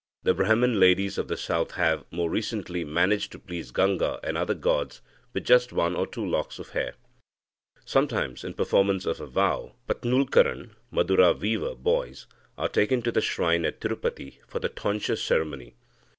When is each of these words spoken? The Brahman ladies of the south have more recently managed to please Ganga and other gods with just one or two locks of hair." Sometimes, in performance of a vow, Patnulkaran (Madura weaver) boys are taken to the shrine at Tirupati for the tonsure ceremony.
The 0.23 0.33
Brahman 0.33 0.79
ladies 0.79 1.19
of 1.19 1.27
the 1.27 1.37
south 1.37 1.73
have 1.73 2.05
more 2.09 2.27
recently 2.27 2.83
managed 2.83 3.31
to 3.33 3.37
please 3.37 3.69
Ganga 3.69 4.19
and 4.23 4.35
other 4.35 4.55
gods 4.55 4.99
with 5.31 5.43
just 5.45 5.71
one 5.71 5.95
or 5.95 6.07
two 6.07 6.25
locks 6.27 6.57
of 6.57 6.69
hair." 6.69 6.95
Sometimes, 7.85 8.43
in 8.43 8.55
performance 8.55 9.05
of 9.05 9.21
a 9.21 9.27
vow, 9.27 9.75
Patnulkaran 9.87 10.71
(Madura 10.89 11.33
weaver) 11.33 11.75
boys 11.75 12.25
are 12.57 12.67
taken 12.67 13.03
to 13.03 13.11
the 13.11 13.21
shrine 13.21 13.63
at 13.63 13.79
Tirupati 13.79 14.39
for 14.47 14.57
the 14.57 14.69
tonsure 14.69 15.15
ceremony. 15.15 15.75